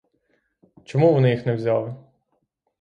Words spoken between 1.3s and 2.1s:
їх не взяли?